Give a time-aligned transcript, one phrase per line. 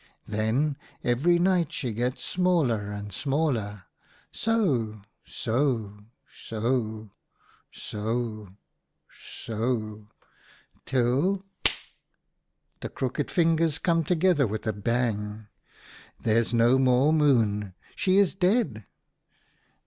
[0.27, 3.83] Then every night she gets smaller and smaller,
[4.31, 5.99] so— so—
[6.33, 7.11] so—
[7.71, 8.47] so—
[9.11, 10.07] so
[10.87, 11.77] till clap!"—
[12.81, 15.47] the crooked fingers come to gether with a bang—
[16.23, 18.85] "there's no more Moon: she is dead.